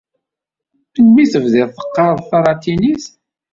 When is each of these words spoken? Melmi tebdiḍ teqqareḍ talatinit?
Melmi 0.99 1.25
tebdiḍ 1.31 1.69
teqqareḍ 1.71 2.19
talatinit? 2.29 3.05